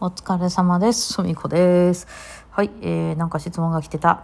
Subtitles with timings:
[0.00, 1.14] お疲れ様です。
[1.14, 2.06] すみこです。
[2.50, 4.22] はい、えー、なんか質問が来てた。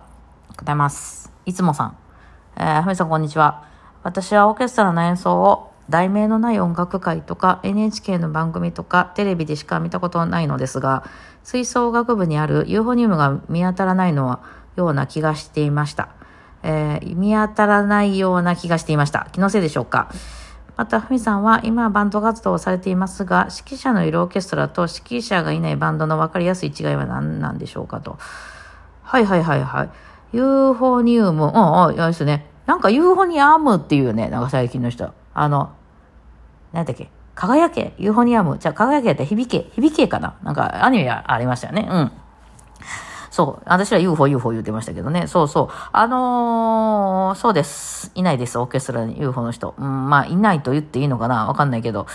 [0.56, 1.32] 答えます。
[1.46, 1.96] いつもさん。
[2.56, 3.66] えー、ふみさんこんにちは。
[4.04, 11.02] 私はオーケストラの演奏を題名のない音楽会とか NHK の番組とかテレビでしか見たことないのですが、
[11.42, 14.44] 吹奏楽部にあるユーフォニウムが見当たらないのは
[14.76, 16.10] ような気がしていました。
[16.62, 19.26] えー、見当たらないような気がしていました。
[19.32, 20.12] 気のせいでしょうか。
[20.76, 28.18] また、ふみさんは今バンド活動をされていますが、指揮者のいるオーケストラと指揮者がいないバンドの分かりやすい違いは何なんでしょうかと。
[29.02, 29.90] はいはいはいはい。
[30.32, 32.50] ユーフォニウム、うん、うん、いやですね。
[32.66, 35.12] なんかユーフォニアムっていうね、なんか最近の人。
[35.32, 35.72] あの、
[36.72, 38.58] 何だっけ輝けユーフォニアム。
[38.58, 41.86] じゃあ輝けって響け響けかななんかアニメありましたよね。
[41.88, 42.12] うん。
[43.34, 43.62] そう。
[43.66, 45.26] 私は UFO、UFO 言ってましたけどね。
[45.26, 45.68] そうそう。
[45.90, 48.12] あのー、そうです。
[48.14, 48.60] いないです。
[48.60, 49.74] オーケストラに ユーフォの人。
[49.76, 52.06] うん、まあ、いないと言っていいのかなわかんないけど。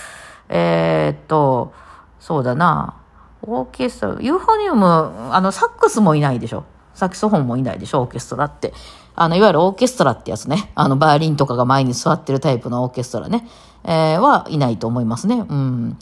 [0.47, 1.73] えー、っと、
[2.21, 2.95] そうだな。
[3.41, 6.63] オーケストラ、ユーフォニウム、あの、サックスもいないでしょ。
[6.93, 8.73] サキソフォンもいないでしょ、オーケストラって。
[9.13, 10.71] あの、いわゆるオーケストラってやつね。
[10.73, 13.45] あの、バイオリンとかが前に座ってるタイプのオーケストラね。
[13.83, 15.43] えー、はいないと思いますね。
[15.49, 15.99] うん。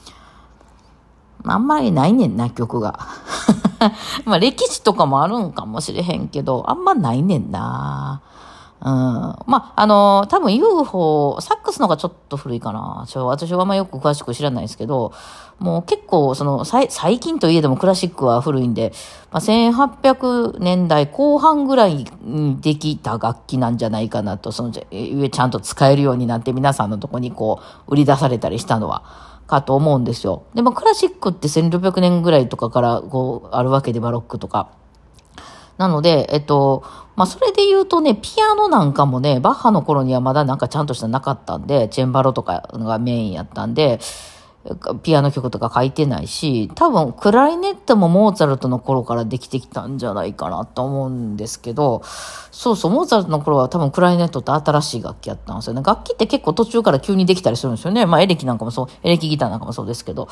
[1.43, 2.99] あんまりないねんな、曲が。
[4.25, 8.21] まあ、歴史とかもあるんかもしれへんけど、あんまないねんな。
[8.79, 8.91] うん。
[8.91, 13.07] まあ、あの、多分 UFO、サックスの方がちょっと古いかな。
[13.07, 15.13] 私はあんまよく詳しく知らないですけど、
[15.57, 16.87] もう結構、その、最
[17.19, 18.93] 近といえどもクラシックは古いんで、
[19.31, 29.01] まあ、1800年代後半ぐらいにできた楽器なんじゃないかなと、その、ちゃんと使えるようになって皆さんのとこにこう、売り出されたりしたのは。
[29.47, 30.43] かと思うんですよ。
[30.53, 34.71] でもクラシックって1600年ぐらいとかからこうあるわけでバロックとか。
[35.77, 36.83] なので、えっと、
[37.15, 43.99] まあ、それで言うとね、ピアノなんかもね、バッハの頃にはまだなんかちゃんとしたなかったんで、チェンバロとかがメインやったんで、
[45.03, 52.01] ピアノ曲とか書いてないし、多分クライネットもモーツァルトの頃からできてきたんじゃないかなと思うんですけど、
[52.51, 55.81] そうそう、モーツァルトの頃は多分クライネットって新しい楽器やったんですよね。
[55.83, 58.05] 楽器って結構途中から急にできたりするんですよね。
[58.05, 60.27] まあエレキなんかもそう、エレキギターなんかもそうですけど。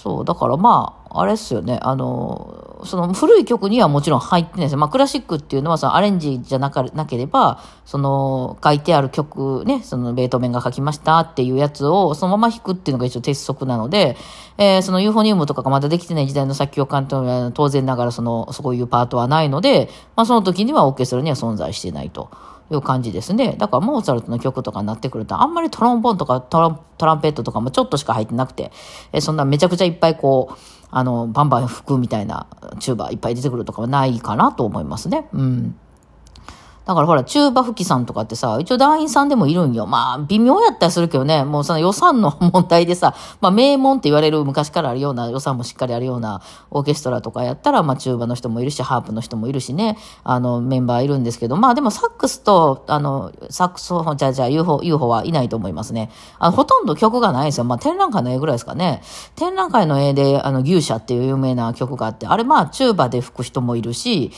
[0.00, 1.80] そう、だからまあ、あれっすよね。
[1.82, 4.78] あの、その古い曲にはもちろん入ってないですよ。
[4.78, 14.16] まあクラシックっていうのはそのアレンジじゃなかなければ、その書いてある曲ね、そのベートーメンが書きましたっていうやつをそのまま弾くっていうのが一応鉄則なので、
[14.58, 22.30] えー、そのユーフォニウムとかがまだできてない時代の作曲家とは当然ながらその、そういうパートはないので、まあその時にはオーケストラには存在してないと。
[22.70, 23.54] いう感じですね。
[23.58, 28.72] だからモーツァルトの曲とかになってくると、あんまりトロンボーンとかトラトランペットとかもちょっとしか入ってなくて、
[29.12, 30.54] えそんなめちゃくちゃいっぱいこう、
[30.90, 32.46] あの、バンバン吹くみたいな
[32.78, 35.28] チューバーいっぱい出てくるとかはないかなと思いますね。
[35.32, 35.76] うん。
[36.88, 39.86] だからほら、チューバ吹きさんとかってさ、一応団員さんでもいるんよ。
[39.86, 46.40] まあ、微妙やったりするけどね、もうその予算の問題でさ、 まあ、名門って言われる昔からあるような、予算もしっかりあるような
[46.70, 56.10] オーケストラとかやったら、まあ、チューバの人もいるし、ハープの人もいるしね、あの、メンバーいるんですけど、まあ、でもサックスと、あの、サックスフォン、じゃあじゃあ UFO、UFO はいないと思いますね。
[56.38, 57.64] あの、ほとんど曲がないですよ。
[57.64, 59.02] まあ、展覧会の絵ぐらいですかね。
[59.36, 64.32] 展覧会の絵で、あの、牛舎っていう有名な曲があって、あれまあ、チューバで吹く人もいるし、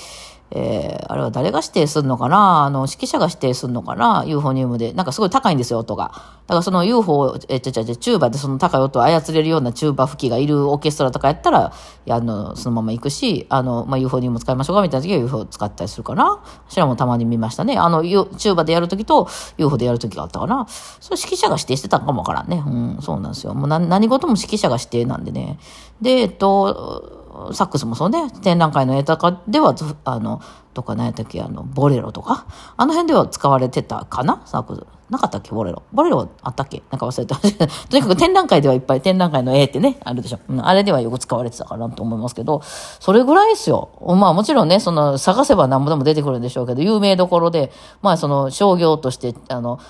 [0.53, 2.65] えー、あれは誰が指定するのかな？
[2.65, 4.25] あの、指揮者が指定するのかな？
[4.27, 4.93] ユーフォニウムで。
[4.93, 6.07] なんかすごい高いんですよ、音が。
[6.09, 11.73] だからその UFO、え、ちゃちゃちゃ、チューバでその高い音を操れるようなチューバ吹きがいるオーケストラとかやったら、
[12.09, 16.43] あの、そのまま行くし、あの、まあ、ユーフォニウム使いましょうかみたいな時は UFO 使ったりするかな？
[16.69, 17.79] 私らもたまに見ましたね。
[17.79, 20.67] あの、チューバでやるときと UFO でやるときがあったかな？
[20.69, 22.61] それ指揮者が指定してたかもわからんね。
[22.67, 23.55] うん、そうなんですよ。
[23.55, 25.61] もう何事も指揮者が指定なんでね。
[26.01, 27.20] で、えっと、
[27.53, 29.75] サックスもそうね、展覧会の絵とかでは、
[30.05, 30.41] あの、
[30.75, 32.47] とか何やったっけ、あの、ボレロとか、
[32.77, 34.43] あの辺では使われてたかな？
[34.47, 34.85] サックス。
[35.11, 35.51] なかったっけ？
[35.51, 35.83] ボレロ。
[35.93, 36.85] ボレロあったっけ？
[36.93, 37.35] なんか忘れた。
[37.91, 40.39] とにかく展覧会ではいっぱい展覧会の絵ってね、あるでしょ。
[40.49, 43.89] うん、あれではよく使われてたかなと思いますけど、それぐらいですよ。
[44.17, 47.73] まあもちろんね、その、探せば何もでも出てくるんでしょうけど、有名どころで、
[48.03, 49.81] まあその、商業として、あの、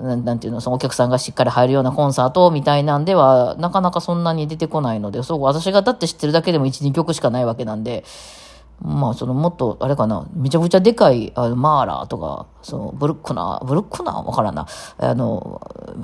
[0.00, 8.04] なんていうの、そのお客さんがしっかり入るようなコンサートみたいなんでは、なかなかそんなに出てこないので、そう、私がだって知ってるだけでも1、2曲しかないわけなんで、
[8.82, 14.24] まあ、そのもっと、あれかな、めちゃくちゃでかい、あの、マーラーとか、その、ブルックナー、ブルックナー？
[14.24, 14.66] わからんな。
[14.96, 15.60] あの、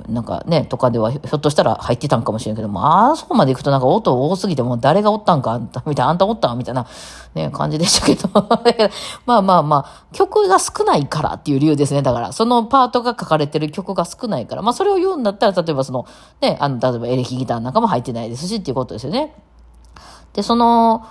[0.07, 6.85] なんかね、とかでは、ひょっとしたら入ってたんかもしれんけど、まあ、そこまで行くとなんか音多すぎて、もう誰がおったんか、あんた、みたいな、あんたおったんみたいな、
[7.33, 8.29] ね、感じでしたけど。
[9.25, 12.03] まあまあまあ、曲が少ないからっていう理由ですね。
[12.03, 14.61] だから、そのパートが書かれてる曲が少ないから。
[14.61, 16.05] まあ、それを言うんだったら、例えばその、
[16.41, 19.35] ね、あの、例えばエレキギターなんかも入ってないですし、っていうことですよね。
[20.33, 21.03] で、その、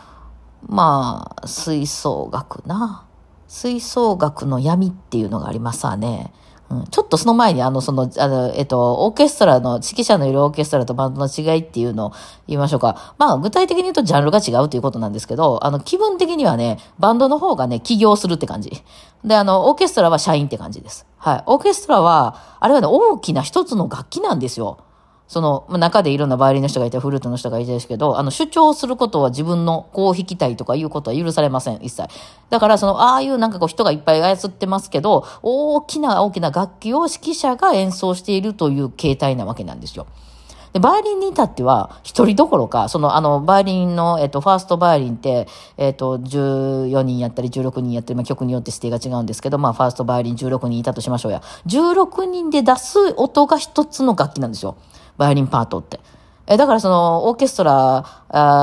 [0.63, 3.07] まあ、吹奏楽な。
[3.49, 6.33] 吹奏楽の闇っていうのがありますわね。
[6.69, 12.13] うん、ちょっとその前に、あの、その、あの、えっと、オーケストラの、指揮者のいるオーケストラとバンドの違いっていうのを
[12.49, 13.15] 言いましょうか。
[13.19, 18.83] まあ、具体的に言うとジャンルが違うということなんですけど、あの、気分的にはね、バンドの方がね、起業するって感じ。
[19.25, 21.07] で、あの、オーケストラは社員って感じです。
[21.19, 21.43] はい。
[21.47, 24.79] オーケストラは、あれはね、大きな一つの楽器なんですよ。
[25.29, 32.09] その中でいろんなバイオリンの人がいて、フルートの人がいてですけど、あの、主張することは自分のこう弾きたいとかいうことは許されません、一切。
[32.49, 40.07] だから、その、ああいうなんかこう人がいっぱい操ってますけど、大きな大きな楽器を指揮者が演奏しているという形態なわけなんですよ。
[40.77, 51.41] で、バイオリンに至っては、一人どころか、その、あの、バイオリンの、えっと、ファーストバイオリンって、えっと、14人やったり、16人やったり、まあ、曲によって指定が違うんですけど、まあ、ファーストバイオリン16人いたとしましょうや。
[51.67, 54.77] 16人で出す音が一つの楽器なんですよ。
[55.17, 56.01] バイオリンパートって。
[56.49, 58.05] え、だからその、オーケストラ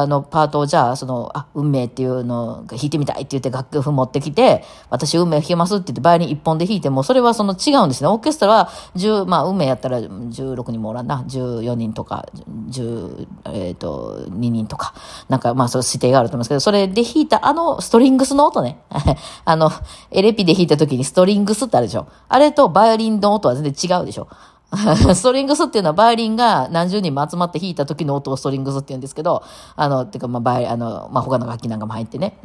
[0.07, 8.07] のパートをじゃあ、その、あ、運命っていうのを弾いてみたいって言って楽譜持ってきて、私運命弾けますって言ってバイオリン一本で弾いても、それはその違うんですね。
[8.07, 12.25] オーケストラは10、まあ運命やったら16人もおらんな、14人とか、
[12.69, 14.93] 10、えっ、ー、と、2人とか、
[15.27, 18.79] なんかまあそう指定があると思いますけど、それで弾いたあのストリングスの音ね。
[19.43, 19.69] あの、
[20.09, 22.07] エレピで弾いた時にストリングスってあるでしょ。
[22.29, 24.29] あれとバイオリンの音は全然違うでしょ。
[25.13, 29.43] ストリングスっていうのはバイオリンが何十人も集まって弾いた時の音をストリングスって言うんですけど、
[29.75, 32.39] あの、てかまあバイ、あの、まあ他の楽器なんかも入ってね。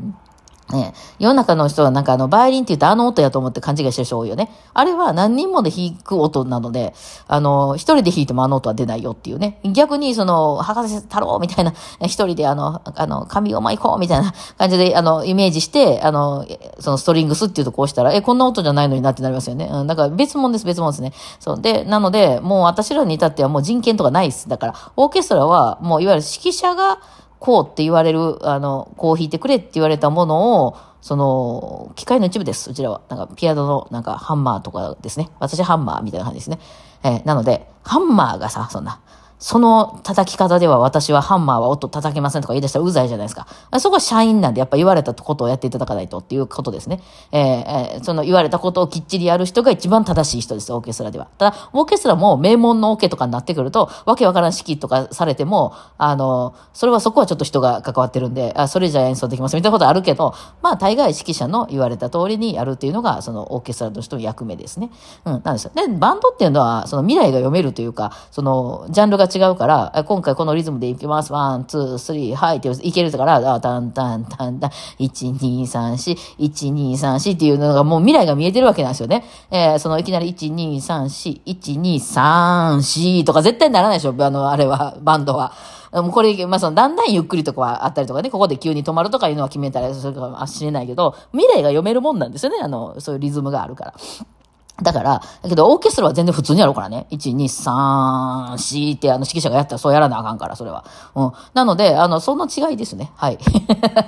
[0.72, 4.50] ね、世の中の人はなんかあの、バイオリンって言うとあの音やと思って勘違いしてる人多いよね。
[4.74, 6.92] あれは何人もで弾く音なので、
[7.26, 9.60] あの、一人で弾いてもあの音は出ないよっていうね。
[9.64, 11.72] 逆にその、博士太郎みたいな、
[12.04, 16.44] 一人であの、あの、神を舞こうみたいな感じで、あの、イメージして、あの、
[16.80, 19.70] そのストリングスっていうとこうしたら、え、こんな音じゃないのになってなりますよね。
[19.72, 21.14] うん、だから別物です、別物ですね。
[21.40, 21.60] そう。
[21.62, 24.48] で、なので、もう私らに至ってはもう人権とかないです。
[24.50, 26.98] だから、オーケストラはもういわゆる指揮者が、
[27.38, 33.00] こうって言われる、あの、こう弾いてくれって言われたものを、その、機械の一部です、うちらは。
[33.08, 35.30] なんか、ピアノの、なんか、ハンマーとかですね。
[35.38, 36.58] 私ハンマーみたいな感じですね。
[37.04, 39.00] えー、なので、ハンマーがさ、そんな、
[39.38, 43.46] その叩き方では私はハンマーは音叩けませんとか言い出したらうざいじゃないですか。
[43.78, 47.00] そこは社員なんでやっぱ言われたことをやっていただかないとっていうことですね。
[47.32, 51.28] えー、その言われたことをきっちりやる人が一番正しい人です、オーケストラでは。
[51.38, 64.90] ただ、オーケストラも名門のオケとかになってくると、わけわからん式とかされても、あの、それはそこはちょっと人が関わってるんで、あ、それじゃ演奏できますみたいなことあるけど、まあ大概指揮者の言われた通りにやるっていうのが、そのオーケストラとしての役目ですね。
[65.24, 65.70] うん、なんですよ。
[65.74, 71.32] で、バンドっていうのは、その未来が読めるというか、その、ジャンルが違うから、今回このリズムでいきます。
[71.32, 79.24] one、two、three、はいっていけるから、あ、タンタンタンタン、1、2、3、4、1、2、3、4っていうのがもう未来が見えてるわけなんですよね。
[79.50, 82.76] えー、そのいきなり1、2、3、4、1、2、3、
[83.20, 84.14] 4とか絶対ならないでしょ。
[84.18, 85.52] あの、あれは、バンドは。
[85.92, 92.58] もうこれ、まあ、その、だんだんゆっくりとかはあったりとかね、ここで急に止まるとかいうのは決めたりするかもしれないけど、未来が読めるもんなんですよね。
[92.60, 93.94] あの、そういうリズムがあるから。
[94.80, 97.06] だから、だけど、オーケストラは全然普通にやろうからね。
[97.10, 100.84] 1、2、3、4って、あの、指揮者がやったらそうやらなあかんから、それは。
[101.16, 101.32] うん。
[101.52, 103.10] なので、あの、その違いですね。
[103.16, 103.38] はい。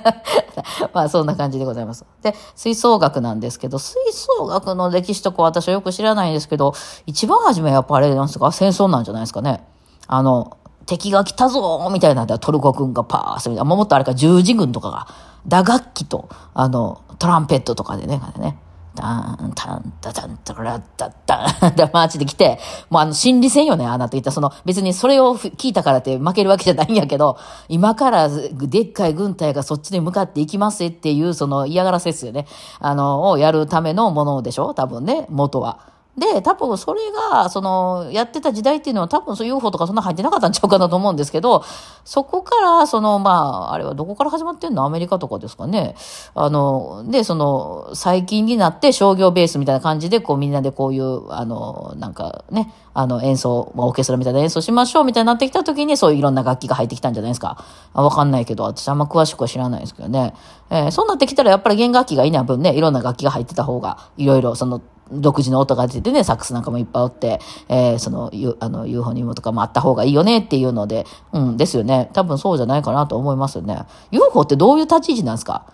[0.93, 2.05] まあ、そんな感じでございます。
[2.21, 6.73] で、吹奏楽なんですけど、吹奏楽の歴史とか私はよく知らないんですけど、
[7.05, 8.51] 一番初めはやっぱあれなんですか？
[8.51, 9.65] 戦争なんじゃないですかね。
[10.07, 13.75] あの、敵が来たぞみたいなんで、トルコ軍がパースみたいな。
[13.75, 15.07] もっとあれか、十字軍とかが、
[15.47, 18.57] 打楽器と、あの、トランペットとかでね、ね。
[18.95, 22.59] タン、タン、タタン、タラッタッタン、 で、マーチで来て、
[22.89, 27.37] もうあの、心理戦よね、あなた言った、その、別にそれを聞いたからって負けるわけじゃないんやけど、
[27.69, 32.45] 今からでっかい軍隊がそっちに向かっていきますっていう、その嫌がらせですよね。
[32.79, 34.73] あの、をやるためのものでしょ？
[34.73, 35.79] 多分ね、元は。
[36.17, 36.99] で、多分それ
[37.31, 41.63] が、その、やってた時代っていうのは多分そういう UFO とかそんな入ってなかったんちゃうかなと思うんですけど、
[42.03, 45.95] そこから、その、まあ、あれはどこから始まってんのアメリカとかですかね。
[46.35, 57.63] あの、で、その、最近になって商業ベースみたいな感じで、こうみんなでこういう、あの、なんかね、あの演奏、まあ、オーケストラみたいな演奏しましょうみたいになってきた時に、そういういろんな楽器が入ってきたんじゃないですか。
[57.93, 60.33] わかんないけど、私あんま詳しくは知らないですけどね。
[60.69, 72.09] えー、そうなってきたらやっぱり弦楽器がいいな分ね、いろんな楽器が入ってた方が、いろいろその、独自の音が出てね、サックスなんかもいっぱいあって、えー、その、ユあの、ユーフォニウムとかもあった方がいいよねっていうので、うん、ですよね。
[72.13, 73.83] 多分そうじゃないかなと思いますよね。
[74.11, 75.65] UFO ってどういう立ち位置なんですか？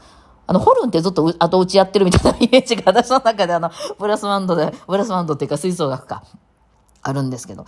[0.48, 6.24] あの、ホルンってずっと後打ちやってるみたいな イメージが私の中であの、ブラスバンドで、ブラスバンドっていうか吹奏楽か。
[7.03, 7.65] あるんですけど、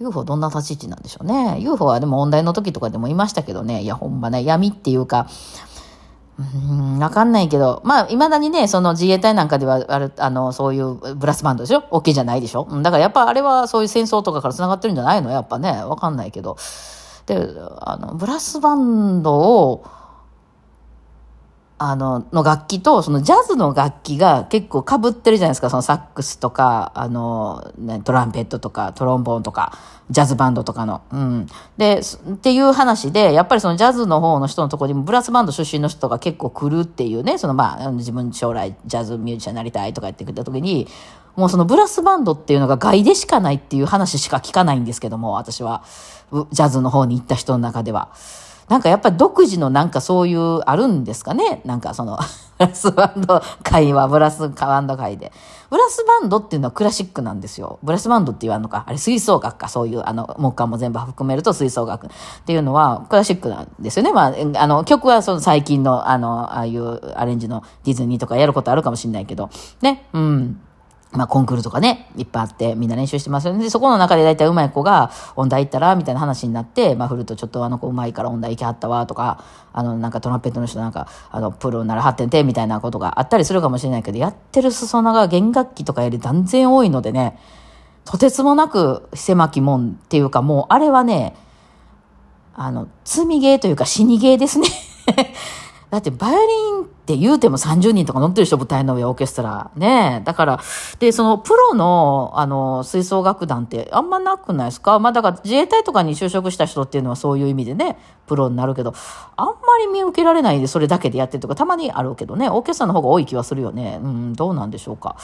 [0.00, 1.56] UFO どんな立ち位置なんでしょうね。
[1.60, 5.28] UFO はでも問題の時とかでもいましたけどね、いや、ほんまね、闇っていうか、
[6.98, 12.66] わかんないけど、まあ、いまだにね、その自衛隊なんかでは、ある、あの、そういうブラスバンドでしょ ?OK じゃないでしょ？
[12.82, 15.30] だからやっぱあれはそういう戦争とかから繋がってるんじゃないの？
[15.30, 16.56] やっぱね、わかんないけど。
[17.26, 17.36] で、
[17.80, 19.84] あの、ブラスバンドを、
[21.84, 25.68] あの、の楽器と、そのジャズの楽器が結構被ってるじゃないですか。
[25.68, 27.72] そのサックスとか、あの、
[28.04, 29.76] トランペットとか、トロンボーンとか、
[30.08, 31.02] ジャズバンドとかの。
[31.10, 31.46] うん。
[31.78, 40.86] で、っていう話で、やっぱりそのジャズの方の人のとこにもブラスバンド出身の人が結構来るっていうね、そのまあ、自分将来ジャズミュージシャンになりたいとか言ってくった時に、
[41.34, 45.82] もうそのブラスバンドっていうのが外でしかないっていう話しか聞かないんですけども、私は、
[46.52, 48.10] ジャズの方に行った人の中では。
[48.68, 51.60] なんかやっぱり独自のなんかそういうあるんですかね？
[51.64, 52.18] なんかその
[52.58, 55.32] ブラスバンド界はブラスバンド界で。
[55.68, 57.78] ブラスバンドっていうのはクラシックなんですよ。
[57.82, 58.84] ブラスバンドって言わんのか。
[58.86, 59.68] あれ吹奏楽か。
[59.68, 62.10] そういう、あの、木管も全部含めると吹奏楽っ
[62.44, 64.12] ていうのはクラシックなんですよね。
[64.12, 69.48] まあ、あの、曲はその最近の、あの、ああいうアレンジのディズニーとかやることあるかもしれないけど。
[69.80, 70.06] ね？
[70.12, 70.60] うん。
[71.12, 73.62] まあ、コンクールとかね、いっぱいあって、みんな練習してますよね。
[73.62, 87.38] で、そこの中で大体上手い子が、音大行ったら、みたいな話になって、まあ、フルートちょっとあの子上手いから音大行きはったわ、とか、あの、なんかトランペットの人なんか、あの、プロならはってんて、みたいなことがあったりするかもしれないけど、やってる裾野が弦楽器とかより断然多いのでね、
[88.06, 91.36] とてつもなく狭きもんっていうか、もう、あれはね、
[92.54, 94.68] あの、積みゲーというか死にゲーですね
[95.92, 99.70] だってバイオリンって言うても30人とか乗ってる人舞台の上オーケストラ。
[99.76, 100.60] ねだから、
[101.00, 104.98] で、そのプロの、あの、吹奏楽団ってあんまなくないですか？
[104.98, 108.94] まあだから自衛隊とかに就職した人っていうのはそういう意味でね、プロになるけど、
[109.36, 109.52] あんま
[109.84, 114.00] り見受けられないでそれだけでやってるとかたまにあるけどね、オーケストラの方が多い気はするよね。
[114.02, 115.16] うん、どうなんでしょうか。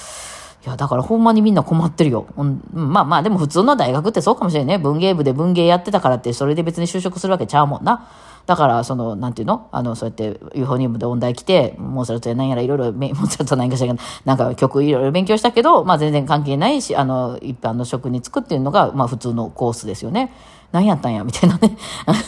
[0.66, 2.26] いや、だからほんまにみんな困ってるよ。
[2.36, 4.76] うん、まあまあ、でも普通の大学ってそうかもしれんね。
[4.76, 8.06] 文芸部で文芸やってたからって、それで別に就職するわけちゃうもんな。
[8.48, 9.68] だから、その、なんていうの？
[9.72, 20.32] あの、そうやってユーフォニウムで音大来て、モーツァルトや何やらいろいろ、モーツァルト何かしらなんか曲いろいろ勉強したけど、まあ全然関係ないし、あの、一般の職に就くっていうのが、まあ普通のコースですよね。
[20.72, 21.76] 何やったんや、みたいなね。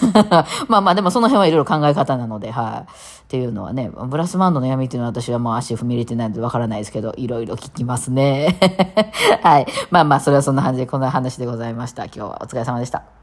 [0.68, 2.90] まあまあ、でもその辺はいろいろ考え方なので、はい。
[2.90, 8.58] っていうのはね、ブラスバンドの闇っていうのは私はもう足踏み入れてないのでわからないですけど、いろいろ聞きますね。
[9.42, 9.66] はい。
[9.90, 12.04] まあまあ、それはそんな感じで、こんな話でございました。
[12.04, 13.19] 今日はお疲れ様でした。